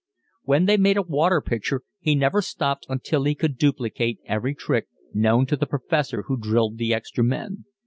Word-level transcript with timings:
When 0.41 0.65
they 0.65 0.77
made 0.77 0.97
a 0.97 1.03
"water" 1.03 1.41
picture 1.41 1.83
he 1.99 2.15
never 2.15 2.41
stopped 2.41 2.87
until 2.89 3.23
he 3.25 3.35
could 3.35 3.55
duplicate 3.55 4.17
every 4.25 4.55
trick 4.55 4.87
known 5.13 5.45
to 5.45 5.55
the 5.55 5.67
"professor" 5.67 6.23
who 6.23 6.37
drilled 6.39 6.79
the 6.79 6.91
extra 6.91 7.23
men. 7.23 7.65